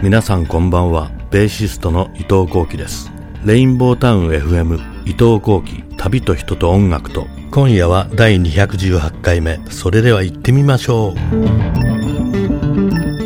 [0.00, 1.10] 皆さんこんばんは。
[1.32, 3.10] ベーシストの伊藤幸喜です。
[3.44, 7.26] レインボータウン FM 伊藤幸喜旅と人と音楽と。
[7.50, 9.58] 今夜は第218回目。
[9.70, 11.14] それでは行ってみましょう。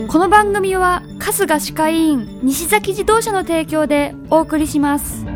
[0.08, 5.26] この番組は春日歯科医院西崎自動車の提供でお送りします。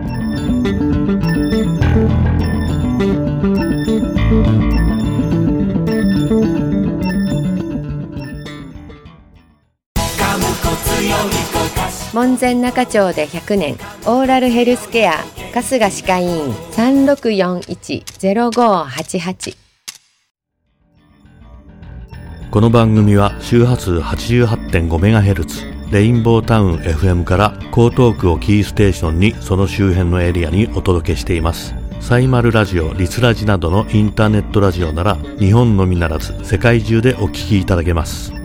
[12.26, 13.76] 門前仲町で100年。
[14.04, 15.12] オーラルヘルスケア。
[15.54, 16.52] 春日歯科医院。
[16.72, 19.56] 3641-0588
[22.50, 31.76] この番組は周波数 88.5MHz レインボータウン FM から江東区をキーステーションにその周辺のエリアにお届けしています。
[32.00, 38.35] サイマルラジオ、リスラジなどのインターネットラジオなら日本のみならず世界中でお聞きいただけます。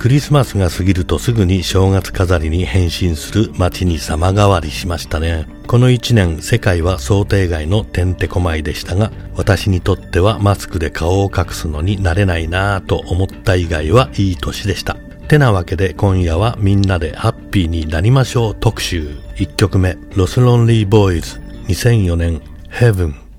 [0.00, 5.46] クリスマスが過ぎるとすぐに正月飾りに変身する街に様変わりしましたね。
[5.66, 14.96] この一年世界は想定外のてんてこまいでしたが、私にとってはマスクで顔を隠すのになれないなぁと思った以外はいい年でした。
[15.28, 19.18] てなわけで今夜はみんなでハッピーになりましょう特集。
[19.36, 22.40] 1曲目、ロスロンリーボーイズ2004年
[22.70, 23.29] Heaven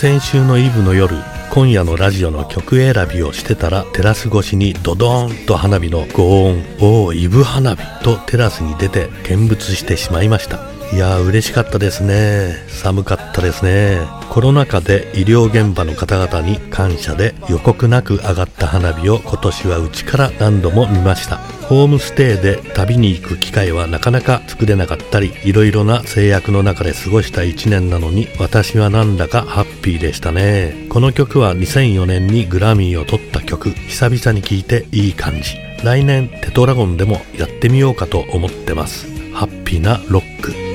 [0.00, 10.60] 先週のイブの夜今夜のラジオの曲選びをしてたらテラス越しにドドーンと花火のご音「おおイブ花火」とテラスに出て見物してしまいました。
[10.92, 12.54] いやー嬉しかったですね。
[12.68, 14.00] 寒かったですね。
[14.30, 21.40] コロナ禍で医療現場の方々に感謝で予告なく上がった花火を今年はうちから何度も見ました。
[21.68, 30.86] ホームステイで旅に行く機会はなかなか作れなかったりいろいろな制約の中で過ごした1年なのに私はなんだかハッピーでしたね。
[30.88, 35.58] この曲は2004年にグラミーを取った曲久々に聴いていい感じ。
[35.84, 39.06] 来年テトラゴンでもやってみようかと思ってます。
[39.34, 40.67] ハッピーなロック。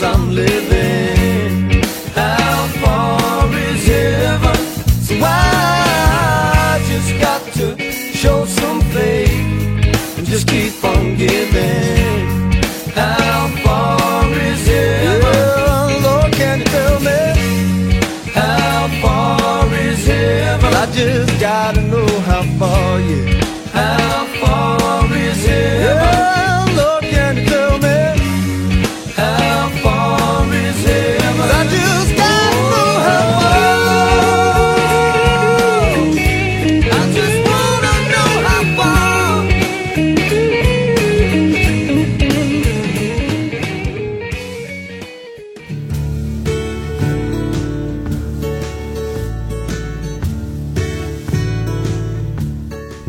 [0.00, 0.79] some living.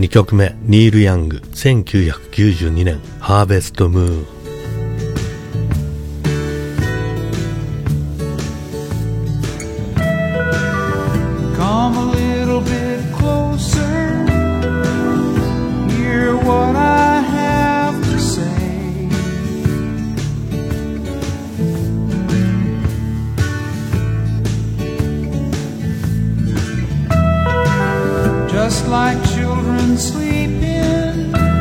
[0.02, 4.41] 2曲目ニール・ヤング1992年ハーベスト・ムーン。
[28.92, 31.61] like children sleeping.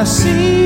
[0.00, 0.59] Wanna see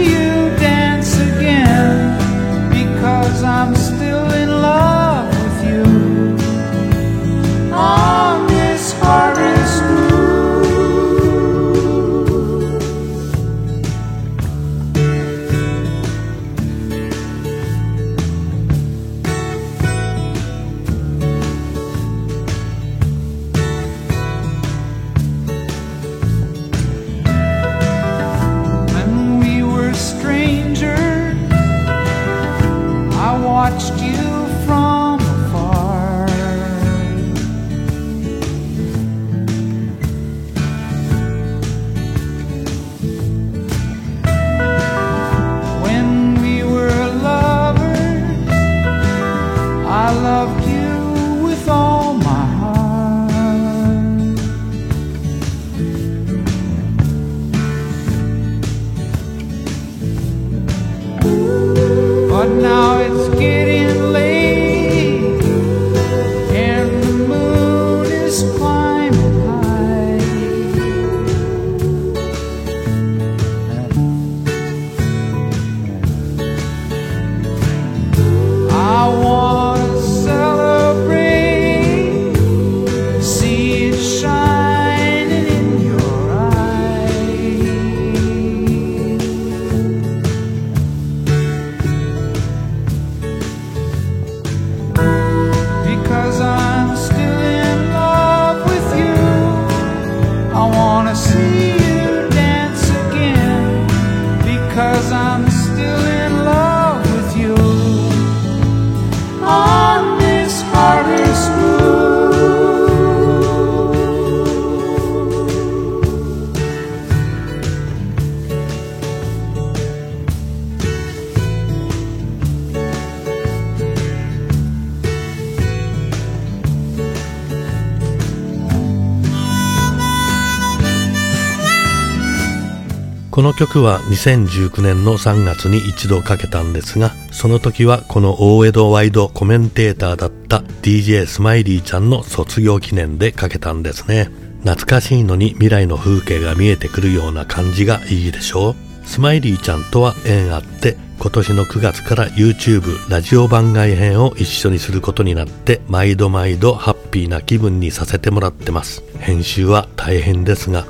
[133.31, 144.31] この曲は2019年の3月に一度かけたんですが、その時はこの大江戸ワイドコメンテーターだった DJ スマイリーちゃんの卒業記念でかけたんですね。
[144.61, 148.75] 懐かしいのに未来の風景が見えてくるような感じがいいでしょう。
[149.05, 159.03] スマイリーちゃんとは縁あって、今年の9月から YouTube ラジオ番外編を一緒にすることになって、毎度毎度ハッピーな気分にさせてもらってます。
[159.19, 160.87] 編集は大変ですが、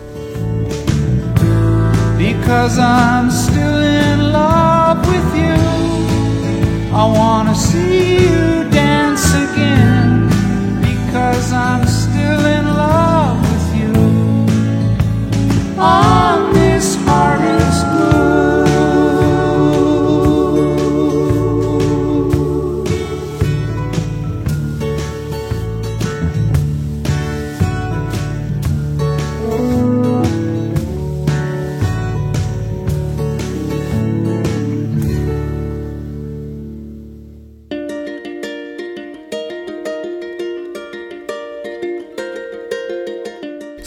[7.55, 8.34] see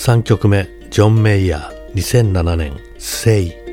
[0.08, 3.67] 3曲目、ジョン・メイヤー、2007年、Say。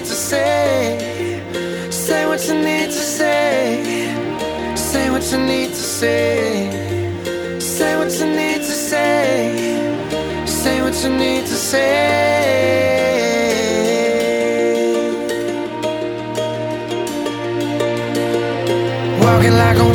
[0.00, 1.42] Need to say.
[1.90, 4.14] Say what you need to say.
[4.74, 7.60] Say what you need to say.
[7.60, 10.46] Say what you need to say.
[10.46, 11.90] Say what you need to say.
[19.20, 19.89] Say what you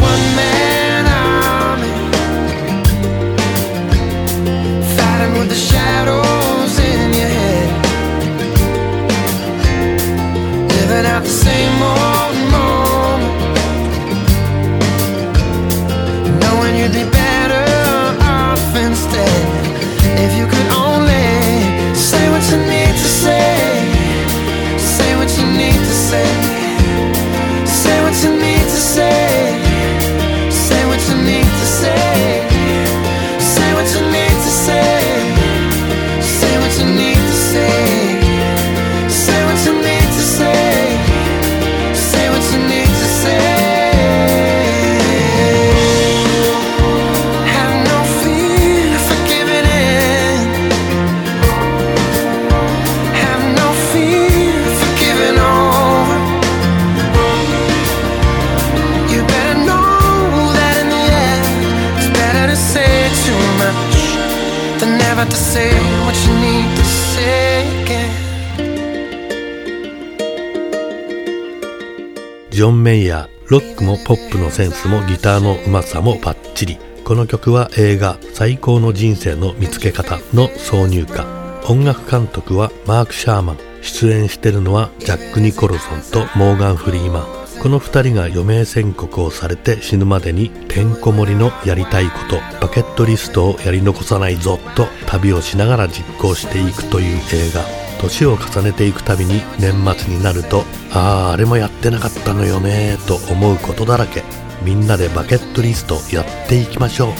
[72.65, 76.77] ョン・メイヤー、ロックもポップのセンスもギターのうまさもバッチリ。
[77.03, 81.25] この曲は映画最高の人生の見つけ方の挿入歌。
[81.69, 83.57] 音楽監督はマーク・シャーマン。
[83.81, 87.25] 出演してるのはジャック・ニコルソンとモーガン・フリーマン。
[87.61, 104.23] この二人が余命宣告をされて死ぬまでにてんこ盛りのやりたいことバケットリストをやり残さないぞと旅をしながら実行していくという映画年を重ねていくたびに年末になるとあああれもやってなかったのよねと思うことだらけ
[104.63, 107.11] みんなでバケットリストやっていきましょう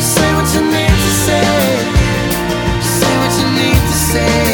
[0.00, 0.92] Say what you need to
[1.24, 1.40] say.
[2.82, 4.20] Say what you need to say.
[4.20, 4.53] Say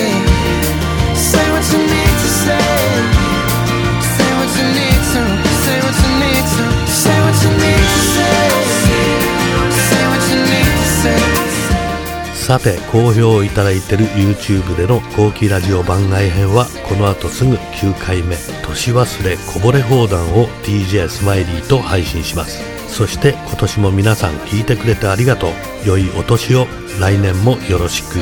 [12.51, 18.35] さて好評をいただいている YouTube での後期ラジオ番外編はこの後すぐ9回目。
[18.67, 22.61] 年忘れこぼれ放談を DJ スマイリーと配信します。
[22.89, 25.51] そして今年も皆さん聞いてくれてありがとう。
[25.87, 26.67] 良いお年を。
[26.99, 28.19] 来年もよろしく。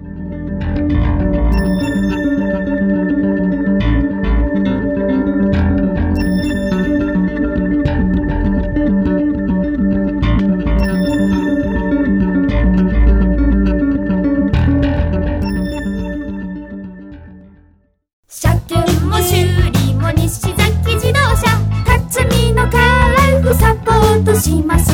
[19.23, 19.35] 修
[19.71, 20.51] 理も西崎
[20.95, 21.47] 自動車
[21.85, 24.91] 辰巳のカラーフサポートします